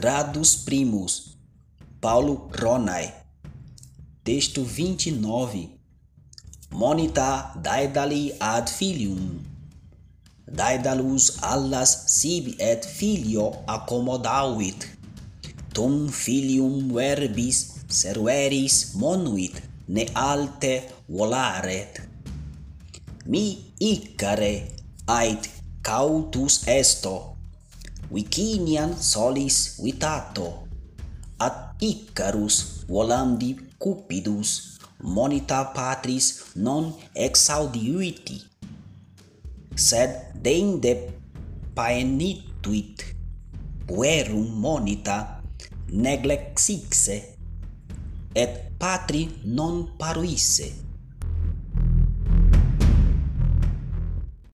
[0.00, 1.36] Gradus Primus,
[2.00, 3.12] Paulo Ronai.
[4.24, 5.68] Texto 29.
[6.72, 9.44] Monita daedali ad filium.
[10.48, 14.88] Daedalus allas sibi et filio accommodavit.
[15.74, 22.00] Tum filium verbis serveris monuit, ne alte volaret.
[23.26, 23.44] Mi
[23.76, 24.54] icare
[25.04, 25.50] ait
[25.82, 27.39] cautus esto
[28.10, 30.66] Wikinian solis vitato,
[31.38, 38.42] at Icarus volandi cupidus, monita patris non exaudiuiti,
[39.78, 41.14] sed deinde
[41.78, 43.14] paenituit,
[43.86, 45.38] puerum monita
[45.94, 47.18] neglexixe,
[48.34, 50.89] et patri non paruisse.